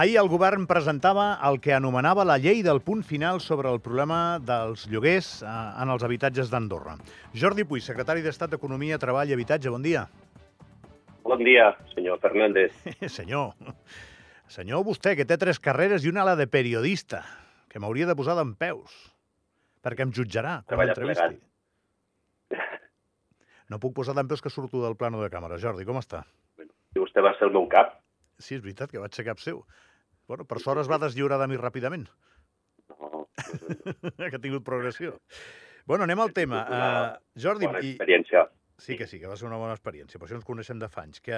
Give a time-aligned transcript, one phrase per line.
[0.00, 4.38] Ahir el govern presentava el que anomenava la llei del punt final sobre el problema
[4.40, 5.50] dels lloguers eh,
[5.82, 6.94] en els habitatges d'Andorra.
[7.42, 10.06] Jordi Puig, secretari d'Estat d'Economia, Treball i Habitatge, bon dia.
[11.26, 12.80] Bon dia, senyor Fernández.
[13.18, 13.52] senyor,
[14.48, 17.20] senyor vostè, que té tres carreres i una ala de periodista,
[17.68, 18.96] que m'hauria de posar d'en peus,
[19.84, 21.36] perquè em jutjarà quan m'entrevisti.
[23.70, 25.60] No puc posar d'en peus que surto del plano de càmera.
[25.60, 26.24] Jordi, com està?
[26.56, 28.00] Bueno, si vostè va ser el meu cap,
[28.40, 29.60] Sí, és veritat que vaig ser cap seu.
[30.30, 32.04] Bueno, per sort es va deslliurar de mi ràpidament,
[32.90, 33.24] no,
[34.30, 35.16] que ha tingut progressió.
[35.90, 36.60] Bueno, anem al tema.
[36.70, 37.96] Uh, Jordi, bona i...
[37.96, 38.44] experiència.
[38.80, 41.02] sí que sí, que va ser una bona experiència, per això ens coneixem de fa
[41.02, 41.18] anys.
[41.24, 41.36] Que,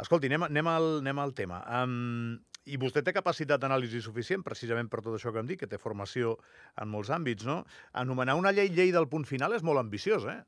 [0.00, 1.58] escolti, anem, anem, al, anem al tema.
[1.80, 2.38] Um,
[2.70, 5.82] I vostè té capacitat d'anàlisi suficient, precisament per tot això que em dic, que té
[5.82, 6.36] formació
[6.80, 7.64] en molts àmbits, no?
[8.04, 10.38] Anomenar una llei llei del punt final és molt ambiciós, eh?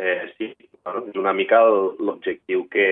[0.00, 0.50] Eh, sí,
[0.82, 2.90] bueno, és una mica l'objectiu que,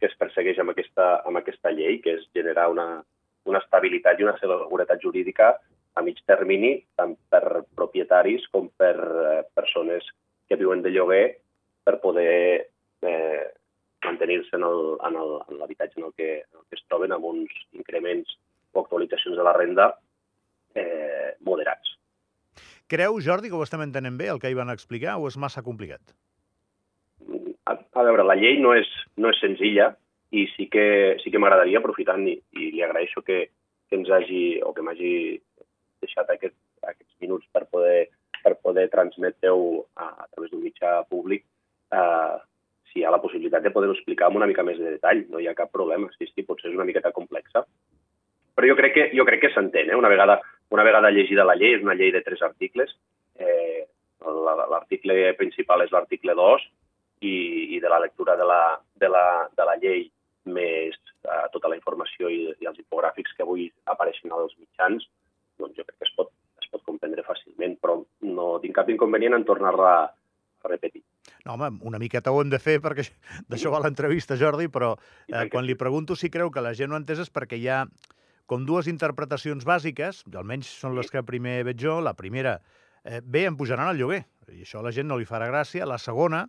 [0.00, 3.02] que es persegueix amb aquesta, amb aquesta llei, que és generar una,
[3.48, 5.56] una estabilitat i una seguretat jurídica
[5.98, 10.06] a mig termini, tant per propietaris com per eh, persones
[10.48, 11.38] que viuen de lloguer,
[11.84, 12.68] per poder
[13.02, 13.46] eh,
[14.04, 16.44] mantenir-se en el- en en l'habitatge en, en el que
[16.76, 18.38] es troben amb uns increments
[18.72, 19.98] o actualitzacions de la renda
[20.74, 21.96] eh, moderats.
[22.86, 25.62] Creu, Jordi, que ho estem entenent bé, el que hi van explicar, o és massa
[25.62, 26.14] complicat?
[27.98, 29.90] A, veure, la llei no és, no és senzilla
[30.30, 33.48] i sí que, sí que m'agradaria, aprofitant, i, i li agraeixo que,
[33.88, 35.12] que ens hagi, o que m'hagi
[36.04, 36.54] deixat aquest,
[36.84, 38.08] aquests minuts per poder,
[38.44, 39.64] per poder transmetre-ho
[39.96, 41.42] a, a través d'un mitjà públic,
[41.90, 42.36] eh,
[42.92, 45.40] si hi ha la possibilitat de poder-ho explicar amb una mica més de detall, no
[45.42, 46.08] hi ha cap problema.
[46.16, 47.64] Sí, sí, potser és una miqueta complexa.
[48.56, 49.96] Però jo crec que, jo crec que s'entén, eh?
[49.98, 50.38] una, vegada,
[50.74, 52.94] una vegada llegida la llei, és una llei de tres articles,
[53.38, 53.86] eh,
[54.22, 56.64] la- l'article principal és l'article 2,
[57.20, 57.34] i,
[57.76, 58.62] i de la lectura de la,
[59.00, 60.06] de la, de la llei
[60.48, 65.04] més eh, tota la informació i, i els infogràfics que avui apareixen als mitjans,
[65.58, 66.32] doncs jo crec que es pot,
[66.62, 71.02] es pot comprendre fàcilment, però no tinc cap inconvenient en tornar-la a repetir.
[71.44, 73.04] No, home, una miqueta ho hem de fer perquè
[73.50, 76.98] d'això va l'entrevista, Jordi, però eh, quan li pregunto si creu que la gent ho
[76.98, 77.84] ha entès és perquè hi ha
[78.48, 81.98] com dues interpretacions bàsiques, almenys són les que primer veig jo.
[82.00, 82.56] La primera,
[83.04, 85.84] eh, bé, em pujaran el lloguer, i això a la gent no li farà gràcia.
[85.84, 86.46] La segona,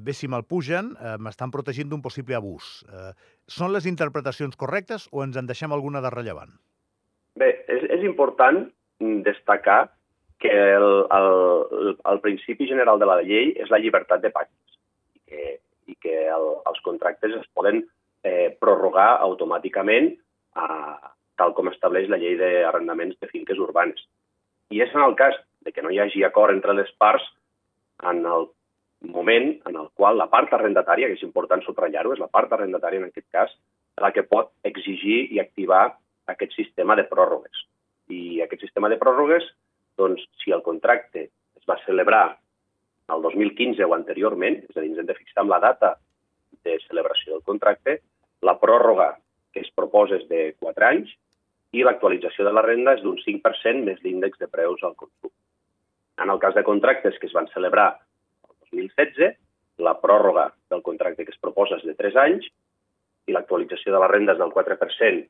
[0.00, 2.84] bé, si me'l pugen, eh, m'estan protegint d'un possible abús.
[2.88, 3.12] Eh,
[3.46, 6.54] són les interpretacions correctes o ens en deixem alguna de rellevant?
[7.36, 8.64] Bé, és, és important
[9.26, 9.90] destacar
[10.38, 14.78] que el, el, el principi general de la llei és la llibertat de pactes
[15.16, 15.58] i que,
[15.90, 17.82] i que el, els contractes es poden
[18.24, 20.12] eh, prorrogar automàticament
[20.54, 20.66] a,
[21.40, 24.04] tal com estableix la llei d'arrendaments de finques urbanes.
[24.70, 27.24] I és en el cas de que no hi hagi acord entre les parts
[28.02, 28.48] en el
[29.10, 33.02] moment en el qual la part arrendatària, que és important subratllar-ho, és la part arrendatària
[33.02, 33.52] en aquest cas,
[34.00, 35.84] la que pot exigir i activar
[36.30, 37.66] aquest sistema de pròrrogues.
[38.08, 39.44] I aquest sistema de pròrrogues,
[39.98, 42.38] doncs, si el contracte es va celebrar
[43.14, 45.94] el 2015 o anteriorment, és a dir, ens hem de fixar amb la data
[46.64, 48.00] de celebració del contracte,
[48.44, 49.14] la pròrroga
[49.52, 51.12] que es proposa és de 4 anys
[51.74, 55.32] i l'actualització de la renda és d'un 5% més l'índex de preus al consum.
[56.22, 58.13] En el cas de contractes que es van celebrar el
[58.74, 59.38] 2016,
[59.84, 62.46] la pròrroga del contracte que es proposa és de 3 anys
[63.26, 65.24] i l'actualització de la renda és del 4%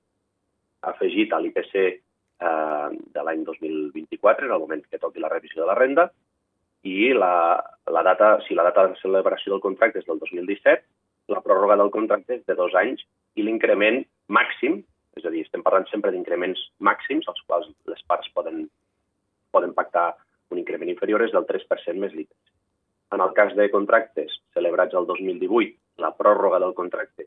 [0.91, 5.71] afegit a l'IPC eh, de l'any 2024, en el moment que toqui la revisió de
[5.71, 6.11] la renda,
[6.85, 7.57] i la,
[7.89, 10.85] la data, si la data de celebració del contracte és del 2017,
[11.33, 13.01] la pròrroga del contracte és de dos anys
[13.41, 14.83] i l'increment màxim,
[15.17, 18.67] és a dir, estem parlant sempre d'increments màxims, als quals les parts poden,
[19.55, 20.11] poden pactar
[20.53, 22.54] un increment inferior, és del 3% més l'IPC.
[23.35, 27.27] Cas de contractes celebrats el 2018, la pròrroga del contracte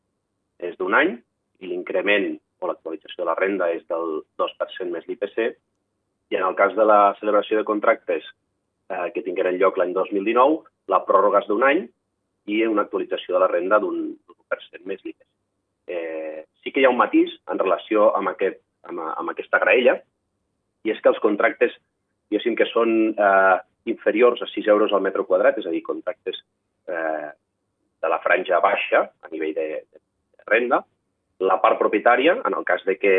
[0.63, 1.17] és d'un any
[1.61, 2.29] i l'increment
[2.61, 5.37] o l'actualització de la renda és del 2% més l'IPC,
[6.31, 10.63] i en el cas de la celebració de contractes eh, que tingueren lloc l'any 2019,
[10.91, 11.83] la pròrroga és d'un any
[12.47, 13.99] i una actualització de la renda d'un
[14.31, 15.27] 1% més l'IPC.
[15.87, 19.99] Eh, sí que hi ha un matís en relació amb, aquest, amb, amb aquesta graella,
[20.83, 21.75] i és que els contractes,
[22.31, 23.57] diguéssim que són eh,
[23.91, 26.39] inferiors a 6 euros al metre quadrat, és a dir, contractes
[26.87, 27.29] eh,
[28.01, 30.83] de la franja baixa a nivell de, de renda,
[31.39, 33.15] la part propietària, en el cas de que,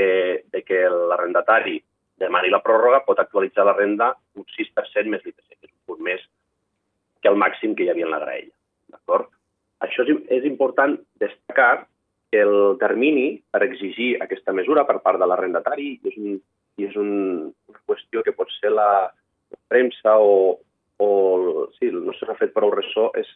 [0.50, 1.78] de que l'arrendatari
[2.18, 6.02] demani la pròrroga, pot actualitzar la renda un 6% més l'IPC, que és un punt
[6.02, 6.24] més
[7.22, 8.54] que el màxim que hi havia en la graella.
[8.90, 9.30] D'acord?
[9.86, 11.86] Això és, és important destacar
[12.32, 16.40] que el termini per exigir aquesta mesura per part de l'arrendatari és, un,
[16.76, 17.12] és un,
[17.70, 18.88] una qüestió que pot ser la,
[19.68, 20.58] premsa o,
[20.98, 21.10] o
[21.78, 23.28] sí, no se n'ha fet prou ressò, és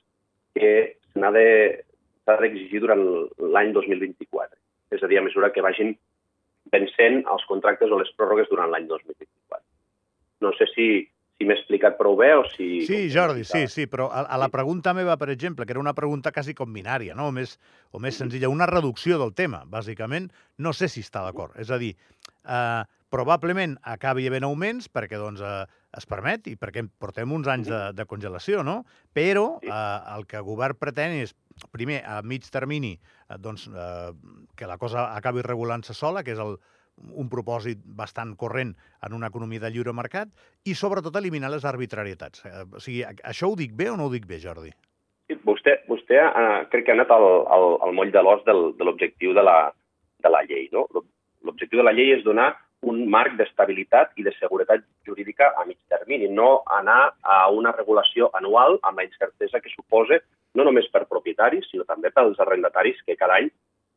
[0.56, 0.72] que
[1.12, 3.04] s'ha d'exigir de, durant
[3.54, 4.58] l'any 2024.
[4.92, 5.94] és a dir, a mesura que vagin
[6.72, 9.64] vencent els contractes o les pròrrogues durant l'any 2024.
[10.44, 10.86] No sé si,
[11.38, 12.82] si m'he explicat prou bé o si...
[12.86, 15.94] Sí, Jordi, sí, sí, però a, a la pregunta meva, per exemple, que era una
[15.96, 17.30] pregunta quasi com binària, no?
[17.30, 17.56] o, més,
[17.90, 20.28] o més senzilla, una reducció del tema, bàsicament,
[20.58, 21.56] no sé si està d'acord.
[21.60, 21.94] És a dir,
[22.44, 22.82] eh,
[23.12, 25.64] probablement acabi havent augments perquè doncs, eh,
[25.96, 28.82] es permet i perquè portem uns anys de, de congelació, no?
[29.14, 29.72] Però eh,
[30.16, 31.34] el que el govern pretén és,
[31.74, 32.94] primer, a mig termini,
[33.28, 34.12] eh, doncs, eh,
[34.56, 36.56] que la cosa acabi regulant-se sola, que és el,
[37.02, 38.72] un propòsit bastant corrent
[39.04, 40.32] en una economia de lliure mercat,
[40.64, 42.46] i sobretot eliminar les arbitrarietats.
[42.48, 44.72] Eh, o sigui, això ho dic bé o no ho dic bé, Jordi?
[45.46, 49.32] Vostè, vostè eh, crec que ha anat al, al, al moll de l'os de l'objectiu
[49.36, 49.72] de, la,
[50.24, 50.68] de la llei.
[50.72, 50.86] No?
[51.46, 55.78] L'objectiu de la llei és donar un marc d'estabilitat i de seguretat jurídica a mig
[55.88, 60.18] termini, no anar a una regulació anual amb la incertesa que suposa
[60.54, 63.48] no només per propietaris, sinó també pels arrendataris que cada any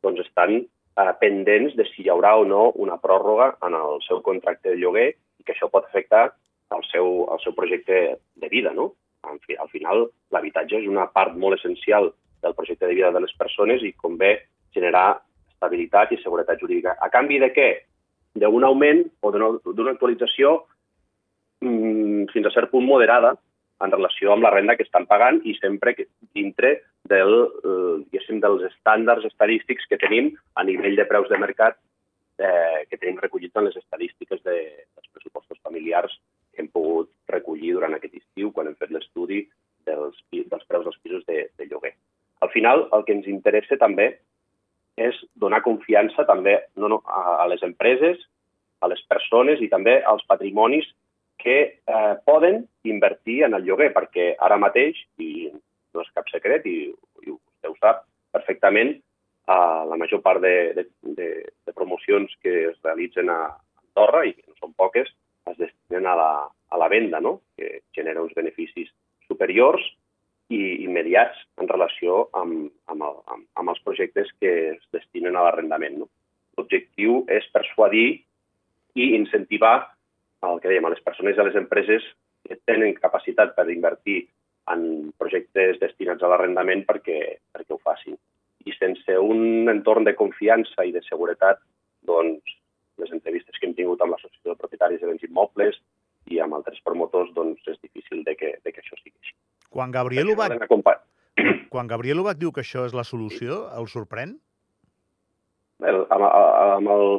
[0.04, 4.22] doncs, estan eh, pendents de si hi haurà o no una pròrroga en el seu
[4.24, 6.30] contracte de lloguer i que això pot afectar
[6.76, 8.00] el seu, el seu projecte
[8.34, 8.72] de vida.
[8.74, 8.92] No?
[9.28, 12.12] En fi, al final, l'habitatge és una part molt essencial
[12.42, 14.32] del projecte de vida de les persones i convé
[14.74, 16.96] generar estabilitat i seguretat jurídica.
[17.00, 17.70] A canvi de què?
[18.40, 20.58] D'un augment o d'una actualització
[21.64, 23.34] mmm, fins a cert punt moderada
[23.84, 25.94] en relació amb la renda que estan pagant i sempre
[26.36, 26.72] dintre
[27.08, 27.34] del,
[27.64, 31.76] eh, dels estàndards estadístics que tenim a nivell de preus de mercat
[32.38, 34.56] eh, que tenim recollits en les estadístiques de,
[34.96, 36.16] dels pressupostos familiars
[36.52, 39.44] que hem pogut recollir durant aquest estiu quan hem fet l'estudi
[39.86, 41.94] dels, dels preus dels pisos de, de lloguer.
[42.40, 44.10] Al final, el que ens interessa també
[45.66, 48.22] confiança també no, no, a, les empreses,
[48.80, 50.86] a les persones i també als patrimonis
[51.42, 56.64] que eh, poden invertir en el lloguer, perquè ara mateix, i no és cap secret,
[56.66, 56.88] i,
[57.26, 60.86] i ho sap perfectament, eh, la major part de, de,
[61.18, 61.28] de,
[61.66, 63.40] de promocions que es realitzen a
[63.82, 65.12] Andorra, i que no són poques,
[65.46, 67.40] es destinen a la, a la venda, no?
[67.56, 68.90] que genera uns beneficis
[69.28, 69.84] superiors
[70.52, 75.42] i immediats en relació amb, amb, el, amb, amb els projectes que es destinen a
[75.46, 75.98] l'arrendament.
[76.02, 76.08] No?
[76.58, 78.08] L'objectiu és persuadir
[78.96, 79.76] i incentivar
[80.46, 82.04] el que dèiem, a les persones i a les empreses
[82.46, 84.22] que tenen capacitat per invertir
[84.72, 87.18] en projectes destinats a l'arrendament perquè,
[87.54, 88.16] perquè ho facin.
[88.66, 91.60] I sense un entorn de confiança i de seguretat,
[92.06, 92.56] doncs,
[92.98, 95.78] les entrevistes que hem tingut amb l'Associació de Propietaris de Béns Immobles
[96.32, 99.34] i amb altres promotors, doncs és difícil de que, de que això sigui així.
[99.86, 100.50] Quan Gabriel Ubach,
[101.70, 104.32] quan Gabriel Ubach diu que això és la solució, el sorprèn?
[105.78, 107.12] El, amb, amb, el,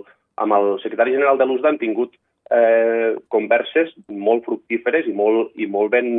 [0.44, 2.18] amb el secretari general de l'USDA hem tingut
[2.52, 6.10] eh, converses molt fructíferes i molt, i molt, ben,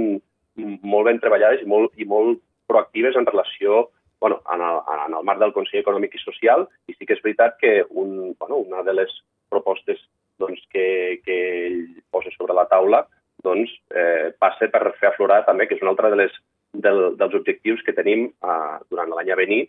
[0.56, 2.40] molt ben treballades i molt, i molt
[2.70, 6.96] proactives en relació bueno, en, el, en el marc del Consell Econòmic i Social i
[6.96, 9.12] sí que és veritat que un, bueno, una de les
[9.52, 10.00] propostes
[10.40, 13.04] doncs, que, que ell posa sobre la taula
[13.48, 16.38] doncs, eh, passa per fer aflorar també, que és una altra de les,
[16.72, 19.62] del, dels objectius que tenim eh, durant l'any a venir,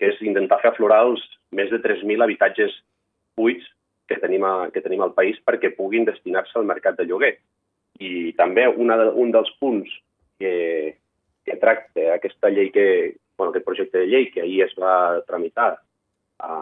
[0.00, 1.24] que és intentar fer aflorar els
[1.56, 2.72] més de 3.000 habitatges
[3.36, 3.66] buits
[4.08, 7.34] que tenim, a, que tenim al país perquè puguin destinar-se al mercat de lloguer.
[8.00, 9.92] I també una de, un dels punts
[10.40, 10.96] que,
[11.44, 12.86] que tracta aquesta llei que,
[13.36, 15.74] bueno, aquest projecte de llei que ahir es va tramitar
[16.40, 16.54] a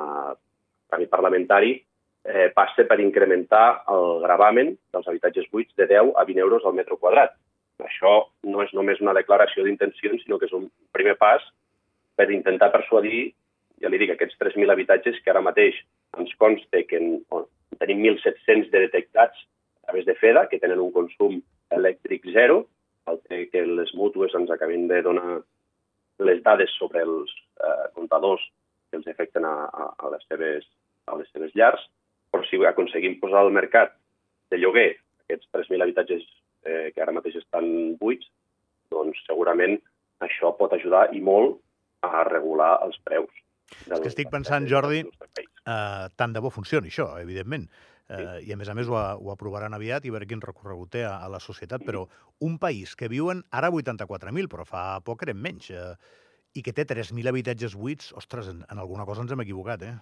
[0.90, 1.76] tràmit parlamentari
[2.24, 6.76] eh, passa per incrementar el gravamen dels habitatges buits de 10 a 20 euros al
[6.78, 7.36] metre quadrat.
[7.78, 11.44] Això no és només una declaració d'intencions, sinó que és un primer pas
[12.18, 13.28] per intentar persuadir,
[13.78, 15.76] ja li dic, aquests 3.000 habitatges que ara mateix
[16.18, 17.46] ens consta que en, on,
[17.78, 19.44] tenim 1.700 de detectats
[19.84, 21.38] a través de FEDA, que tenen un consum
[21.70, 22.64] elèctric zero,
[23.08, 23.20] el
[23.52, 25.38] que, les mútues ens acabin de donar
[26.18, 27.30] les dades sobre els
[27.62, 28.42] eh, comptadors
[28.90, 30.66] que els afecten a, a, a, les seves,
[31.06, 31.84] a les seves llars,
[32.32, 33.94] però si aconseguim posar al mercat
[34.52, 34.90] de lloguer
[35.24, 36.24] aquests 3.000 habitatges
[36.64, 38.28] eh, que ara mateix estan buits,
[38.92, 39.76] doncs segurament
[40.24, 41.60] això pot ajudar i molt
[42.06, 43.32] a regular els preus.
[43.68, 47.68] És que estic pensant, Jordi, eh, tant de bo funcioni això, evidentment.
[48.08, 48.48] Eh, sí.
[48.48, 51.18] I a més a més ho, ho aprovaran aviat i veure quin recorregut té a,
[51.20, 52.06] a la societat, però
[52.44, 55.92] un país que viuen ara 84.000, però fa poc eren menys, eh,
[56.56, 59.98] i que té 3.000 habitatges buits, ostres, en, en alguna cosa ens hem equivocat, eh?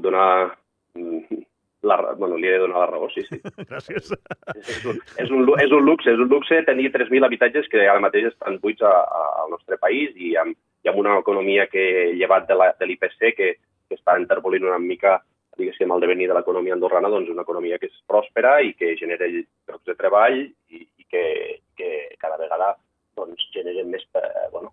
[0.00, 0.56] Donar
[0.94, 1.42] mm,
[1.84, 3.40] la, bueno, li he de donar la raó, sí, sí.
[3.70, 4.12] Gràcies.
[4.54, 8.00] És un, és un, és un luxe, és un luxe tenir 3.000 habitatges que ara
[8.00, 11.84] mateix estan buits a, a, al nostre país i amb, i amb una economia que,
[12.16, 13.52] llevat de l'IPC, que,
[13.88, 15.20] que està intervolint una mica
[15.58, 19.28] diguéssim, el devenir de l'economia andorrana, doncs una economia que és pròspera i que genera
[19.30, 21.24] llocs de treball i, i que,
[21.78, 22.72] que cada vegada
[23.14, 24.72] doncs, generen més, eh, bueno,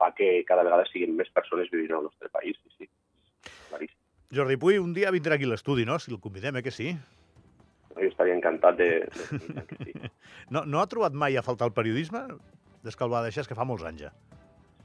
[0.00, 2.56] fa que cada vegada siguin més persones vivint al nostre país.
[2.64, 3.52] Sí, sí.
[3.68, 3.97] Claríssim.
[4.34, 5.96] Jordi Puy un dia vindrà aquí a l'estudi, no?
[5.98, 6.92] Si el convidem, eh, que sí?
[7.96, 8.88] Jo estaria encantat de...
[9.08, 9.94] de que sí.
[10.52, 12.20] No, no ha trobat mai a faltar el periodisme?
[12.84, 14.12] Des que el va deixar, és que fa molts anys ja.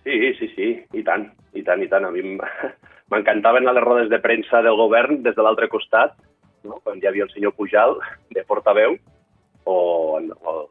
[0.03, 2.07] Sí, sí, sí, i tant, i tant, i tant.
[2.07, 2.23] A mi
[3.11, 6.15] m'encantaven les rodes de premsa del govern des de l'altre costat,
[6.63, 6.79] no?
[6.83, 7.99] quan hi havia el senyor Pujal
[8.35, 8.95] de portaveu
[9.63, 10.65] o, o el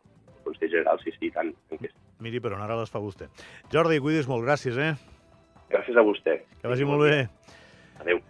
[0.44, 1.52] conseller general, sí, sí, i tant.
[2.22, 3.28] Miri, però ara les fa vostè.
[3.72, 4.92] Jordi, cuidis molt, gràcies, eh?
[5.72, 6.40] Gràcies a vostè.
[6.60, 7.24] Que vagi molt bé.
[8.00, 8.20] Adéu.